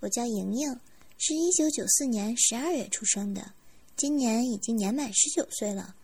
[0.00, 0.80] 我叫莹莹，
[1.18, 3.52] 是一九九四年十二月出生的，
[3.96, 5.94] 今年已经年满十九岁了。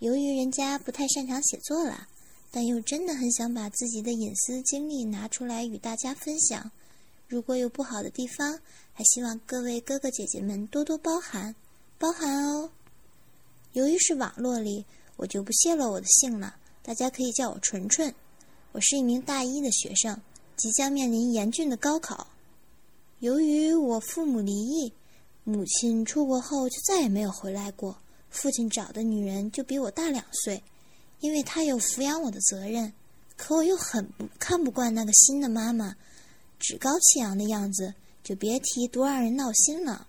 [0.00, 2.08] 由于人家不太擅长写作了，
[2.50, 6.70] 但又真的很想把自己的隐私经历拿出来与大家分享。
[7.28, 8.58] 如果有不好的地方，
[8.92, 11.54] 还希望各位哥哥姐姐们多多包涵，
[11.98, 12.70] 包涵哦。
[13.72, 14.84] 由于是网络里，
[15.16, 18.12] 我就不泄露我的姓了，大家可以叫我纯纯。
[18.72, 20.20] 我是一名大一的学生，
[20.56, 22.26] 即将面临严峻的高考。
[23.20, 24.92] 由于我父母离异，
[25.42, 27.96] 母亲出国后就再也没有回来过。
[28.28, 30.62] 父亲找的女人就比我大两岁，
[31.20, 32.92] 因为他有抚养我的责任。
[33.34, 35.96] 可我又很不看不惯那个新的妈妈，
[36.58, 40.08] 趾高气扬的样子，就别提多让人闹心了。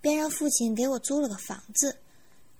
[0.00, 1.98] 便让父亲给我租了个房子，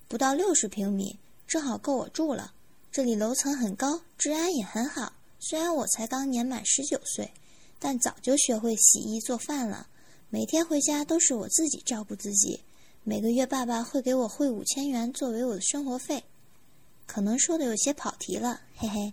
[0.07, 2.53] 不到六十平米，正好够我住了。
[2.91, 5.13] 这里楼层很高，治安也很好。
[5.39, 7.31] 虽然我才刚年满十九岁，
[7.83, 9.87] 但早就学会洗衣做饭了。
[10.29, 12.59] 每天回家都是我自己照顾自己。
[13.03, 16.23] 每个月爸爸会给我汇五千元作为我的生活费。
[17.07, 19.11] 可能说的有些跑题了，嘿嘿。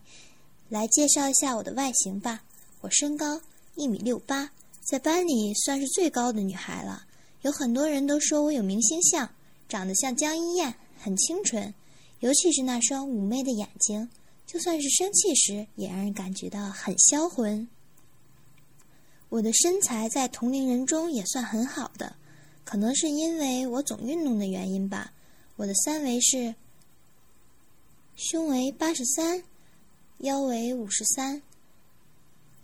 [0.68, 2.42] 来介绍一下我的外形吧。
[2.82, 3.40] 我身高
[3.74, 7.06] 一米六八，在班里算是最高的女孩了。
[7.40, 9.30] 有很多人都说我有明星相，
[9.66, 11.72] 长得像江一燕，很清纯。
[12.20, 14.10] 尤其是那双妩媚的眼睛，
[14.46, 17.66] 就算是生气时，也让人感觉到很销魂。
[19.28, 22.16] 我的身材在同龄人中也算很好的，
[22.64, 25.12] 可能是因为我总运动的原因吧。
[25.56, 26.54] 我的三围是：
[28.16, 29.42] 胸围八十三，
[30.18, 31.42] 腰围五十三，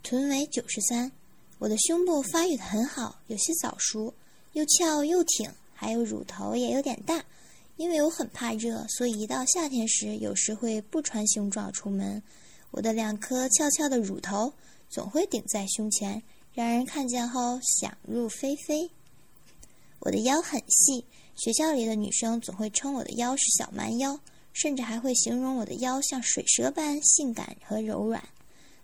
[0.02, 1.12] 臀围九十三。
[1.58, 4.12] 我的胸部发育的很好，有些早熟，
[4.52, 7.24] 又翘又挺，还有乳头也有点大。
[7.76, 12.22] 因为我很怕热，所以一到夏天时，有时会不穿胸罩出门。
[12.70, 14.52] 我的两颗翘翘的乳头
[14.88, 16.22] 总会顶在胸前，
[16.54, 18.88] 让人看见后想入非非。
[19.98, 24.20] 我的腰很细，学校里的女生总会称我的腰是小蛮腰，
[24.52, 28.22] 甚至还会形容我的腰像水蛇般性感和柔软。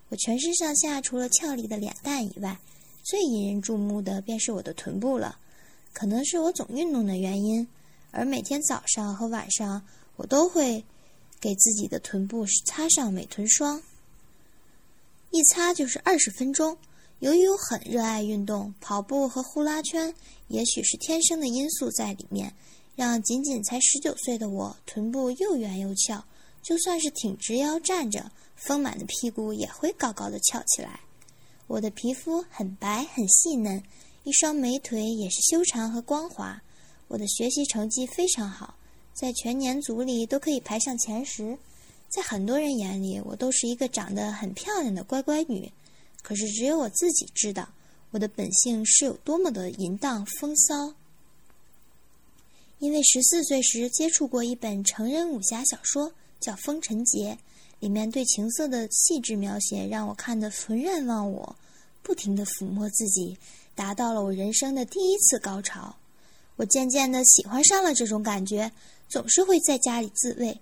[0.09, 2.59] 我全身上下除了俏丽的脸蛋以外，
[3.05, 5.39] 最引人注目的便是我的臀部了。
[5.93, 7.67] 可能是我总运动的原因。
[8.11, 9.81] 而每天早上和晚上，
[10.17, 10.85] 我都会
[11.41, 13.81] 给自己的臀部擦上美臀霜，
[15.31, 16.77] 一擦就是二十分钟。
[17.21, 20.15] 由于我很热爱运动，跑步和呼啦圈，
[20.49, 22.51] 也许是天生的因素在里面，
[22.97, 26.25] 让仅仅才十九岁的我臀部又圆又翘。
[26.63, 31.01] 就算是挺直腰站着，丰满的屁股也会高高的翘起来。
[31.67, 33.83] 我的皮肤很白很细嫩，
[34.25, 36.63] 一双美腿也是修长和光滑。
[37.09, 38.75] 我的学习成绩非常好，
[39.13, 41.59] 在全年组里都可以排上前十。
[42.09, 45.71] 在很多人眼里，我都是一个长得很漂亮的乖乖女。
[46.23, 47.69] 可是只有我自己知道，
[48.11, 50.95] 我的本性是有多么的淫荡风骚。
[52.79, 57.35] 因为十四岁时接触过一本成人武侠小说，叫《风尘劫》，
[57.79, 61.57] 里面对情色的细致描写让我看得浑然忘我，
[62.03, 63.37] 不停地抚摸自己，
[63.75, 65.95] 达到了我人生的第一次高潮。
[66.57, 68.73] 我渐渐的喜欢上了这种感觉，
[69.09, 70.59] 总是会在家里自慰。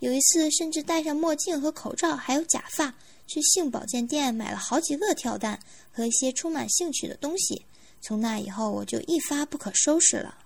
[0.00, 2.94] 有一次，甚至戴上墨镜和口罩，还有假发，
[3.26, 5.60] 去性保健店买了好几个跳蛋
[5.92, 7.64] 和一些充满兴趣的东西。
[8.00, 10.36] 从那以后，我就一发不可收拾了。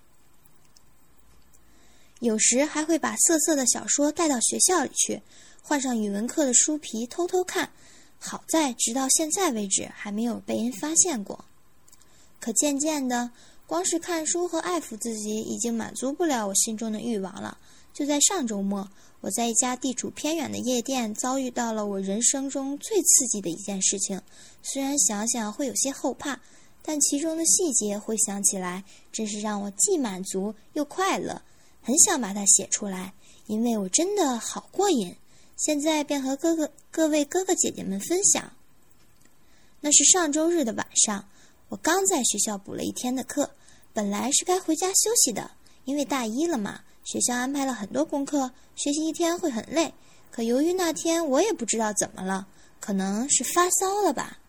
[2.19, 5.21] 有时还会把色色的小说带到学校里去，
[5.61, 7.71] 换上语文课的书皮偷偷看。
[8.19, 11.43] 好在直到现在为止还没有被人发现过。
[12.39, 13.31] 可渐渐的。
[13.67, 17.57] 光是看书和爱抚自己已经满足不了我心中的欲望了。
[17.95, 18.87] 就在上周末，
[19.25, 24.21] 我在一家地处偏远的夜店遭遇到了我人生中最刺激的一件事情。
[24.61, 26.39] 虽然想想会有些后怕，
[26.83, 31.41] 但其中的细节回想起来，真是让我既满足又快乐，
[31.81, 33.15] 很想把它写出来，
[33.47, 35.15] 因为我真的好过瘾。
[35.57, 38.53] 现在便和哥哥、各位哥哥姐姐们分享。
[39.81, 41.27] 那是上周日的晚上。
[41.69, 43.49] 我刚在学校补了一天的课，
[43.91, 45.49] 本来是该回家休息的，
[45.85, 49.93] 因为大一了嘛，学校安排了很多功课，学习一天会很累。
[50.31, 52.45] 可由于那天我也不知道怎么了，
[52.81, 54.39] 可能是发烧了吧。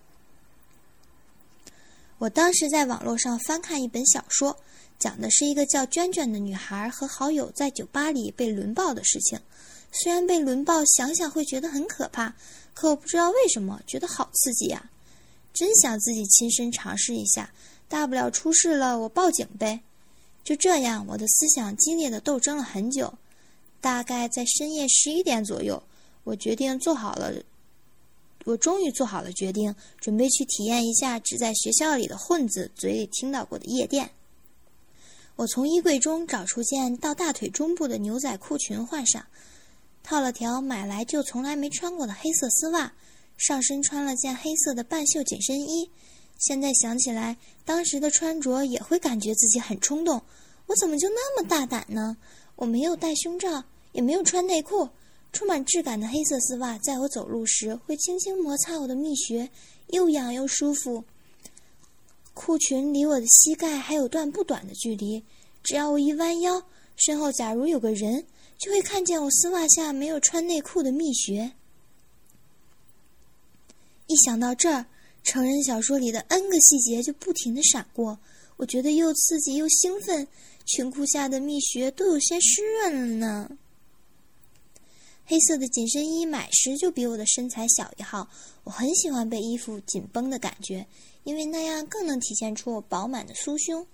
[2.19, 4.59] 我当时在网络上翻看一本小说，
[4.99, 9.39] 讲的是一个叫娟娟的女孩和好友在酒吧里被轮暴的事情。
[9.93, 12.35] 虽然被轮暴想想会觉得很可怕，
[12.73, 14.91] 可我不知道为什么觉得好刺激呀。
[15.53, 17.51] 真想自己亲身尝试一下，
[17.87, 19.83] 大不了出事了我报警呗。
[20.47, 23.13] 就这样，我的思想激烈的斗争了很久。
[23.81, 25.83] 大概在深夜十一点左右，
[26.23, 27.35] 我决定做好了
[28.45, 34.09] 我终于做好了决定，准备去体验一下只在学校里的混子嘴里听到过的夜店。
[35.35, 39.27] 我从衣柜中找出件到大腿中部的牛仔裤裙换上，
[40.05, 42.93] 套了条买来就从来没穿过的黑色丝袜，
[43.37, 45.91] 上身穿了件黑色的半袖紧身衣。
[46.39, 50.21] 现在想起来，当时的穿着也会感觉自己很冲动。
[50.67, 52.17] 我怎么就那么大胆呢？
[52.57, 54.89] 我没有戴胸罩，也没有穿内裤。
[55.33, 59.51] 充满质感的黑色丝袜，在我走路时会轻轻摩擦我的蜜穴，
[59.89, 61.05] 又痒又舒服。
[62.33, 65.23] 裤裙离我的膝盖还有段不短的距离，
[65.63, 66.63] 只要我一弯腰，
[66.97, 71.53] 身后假如有个人，就会看见我丝袜下没有穿内裤的蜜穴。
[74.07, 74.87] 一想到这儿，
[75.27, 78.17] 成人小说里的 N 个细节就不停的闪过，
[78.57, 80.27] 我觉得又刺激又兴奋，
[80.65, 83.51] 裙裤下的蜜穴都有些湿润了呢。
[85.25, 88.29] 黑色的紧身衣买时就比我的身材小一号，
[88.63, 90.87] 我很喜欢被衣服紧绷的感觉，
[91.25, 93.85] 因为那样更能体现出我饱满的酥胸。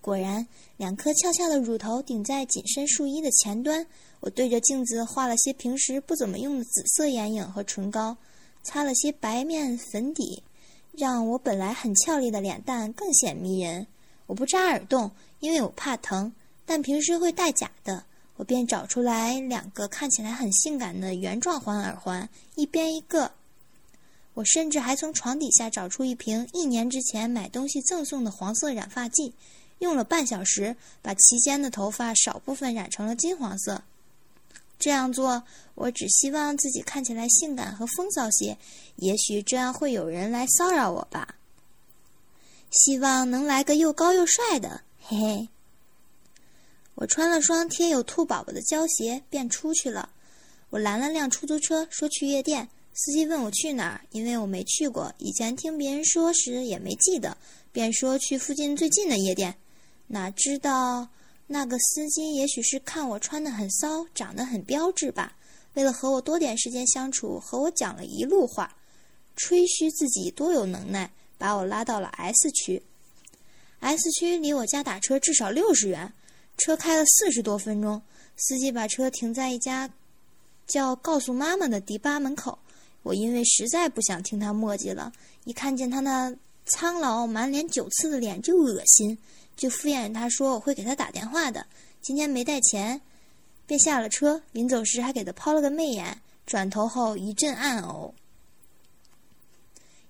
[0.00, 0.44] 果然，
[0.76, 3.86] 两颗翘翘的乳头顶在紧身束衣的前端。
[4.18, 8.16] 我对着镜子画了些平时不怎么用的紫色眼影和唇膏，
[8.64, 10.42] 擦了些白面粉底，
[10.92, 13.86] 让我本来很俏丽的脸蛋更显迷人。
[14.26, 15.10] 我不扎耳洞，
[15.40, 16.32] 因为我怕疼，
[16.64, 18.04] 但平时会戴假的。
[18.36, 23.30] 我便找出来两个看起来很性感的圆状环耳环，一边一个。
[24.32, 29.34] 我甚至还从床底下找出一瓶一年之前买东西赠送的黄色染发剂，
[29.80, 33.82] 用了半小时，把齐肩的头发少部分染成了金黄色。
[34.80, 35.44] 这样做，
[35.76, 38.56] 我只希望自己看起来性感和风骚些，
[38.96, 41.36] 也许这样会有人来骚扰我吧。
[42.72, 45.48] 希望能来个又高又帅的，嘿嘿。
[46.94, 50.10] 我穿了双贴有兔宝宝的胶鞋，便出去了。
[50.70, 52.68] 我拦了辆出租车，说去夜店。
[52.92, 57.36] 司机问我去哪儿，因为我没去过，以前听别人说时也没记得，
[57.72, 59.54] 便说去附近最近的夜店。
[60.08, 61.08] 哪知道
[61.52, 65.36] 那个司机也许是看我穿得很骚，长得很标致吧，
[65.74, 68.76] 为了和我多点时间相处，和我讲了一路话，
[69.34, 72.80] 吹嘘自己多有能耐，把我拉到了 S 区。
[73.80, 76.12] S 区离我家打车至少六十元。
[76.56, 78.00] 车开了四十多分钟，
[78.36, 79.90] 司机把车停在一家
[80.68, 82.56] 叫“告诉妈妈”的迪吧门口。
[83.02, 85.10] 我因为实在不想听他墨迹了，
[85.42, 86.32] 一看见他那
[86.66, 89.18] 苍老、满脸酒刺的脸就恶心，
[89.60, 91.66] 就敷衍他说我会给他打电话的。
[92.00, 92.98] 今天没带钱，
[93.66, 94.40] 便下了车。
[94.52, 98.10] 临走时还给他抛了个媚眼，转头后一阵暗呕。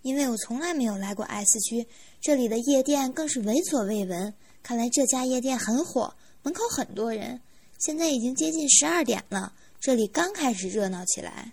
[0.03, 1.85] 因为我从来没有来过 S 区，
[2.21, 4.33] 这里的夜店更是闻所未闻。
[4.63, 6.15] 看来这家夜店很火。
[6.45, 7.41] 门口很多人，
[7.81, 11.51] 现在已经接近十二点了，这里刚开始热闹起来。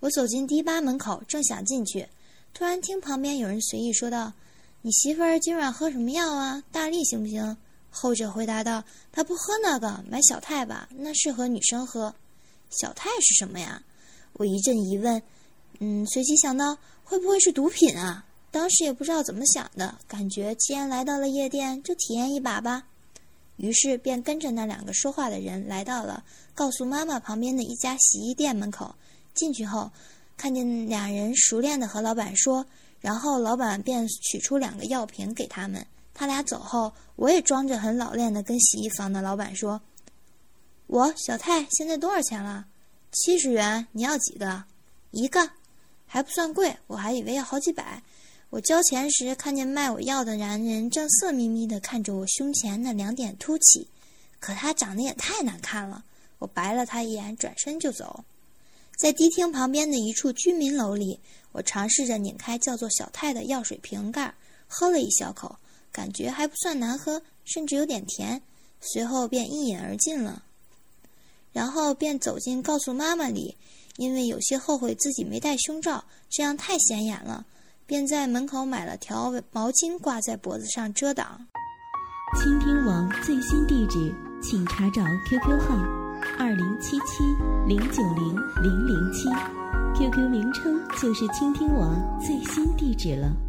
[0.00, 2.08] 我走进迪吧门口，正想进去，
[2.54, 4.32] 突然听旁边有人随意说道
[4.82, 6.62] ：“你媳妇儿今晚喝什么药啊？
[6.70, 7.56] 大力行不行？”
[7.90, 12.14] 后者回答道：“她不喝那个，买小泰吧，那适合女生喝。”
[12.70, 13.82] 小泰是什么呀？
[14.34, 15.20] 我一阵疑问，
[15.80, 18.24] 嗯，随即想到会不会是毒品啊？
[18.50, 22.84] 当时也不知道怎么想的，感觉既然来到了夜店，就体验一把吧。
[23.56, 26.22] 于是便跟着那两个说话的人来到了
[26.54, 28.94] 告诉妈妈旁边的一家洗衣店门口。
[29.34, 29.90] 进去后，
[30.36, 32.64] 看见俩人熟练的和老板说，
[33.00, 35.86] 然后老板便取出两个药瓶给他们。
[36.14, 39.80] 他俩走后，我也装着很老练的跟洗衣房的老板说
[40.88, 42.66] ：“我小泰现在多少钱了？
[43.12, 43.86] 七十元。
[43.92, 44.64] 你要几个？
[45.12, 45.50] 一个，
[46.06, 46.76] 还不算贵。
[46.88, 48.02] 我还以为要好几百。”
[48.50, 53.86] 我交钱时，看见卖我药的男人正色眯眯地看着我胸前那两点凸起，
[54.40, 56.02] 可他长得也太难看了。
[56.38, 58.24] 我白了他一眼，转身就走。
[58.98, 61.20] 在迪厅旁边的一处居民楼里，
[61.58, 64.32] 我尝试着拧开叫做小泰的药水瓶盖，
[64.68, 65.56] 喝了一小口，
[65.90, 68.40] 感觉还不算难喝，甚至有点甜。
[68.80, 70.44] 随后便一饮而尽了，
[71.52, 73.56] 然后便走进告诉妈妈里，
[73.96, 77.44] 因为有些后悔自己没戴胸罩，这样太显眼了。
[77.86, 81.44] 便在门口买了条毛巾挂在脖子上遮挡。
[82.40, 85.74] 倾听网最新地址，请查找 QQ 号
[86.38, 87.24] 二零七七
[87.66, 89.28] 零九零零零七
[89.98, 93.47] ，QQ 名称就是倾听我最新地址了。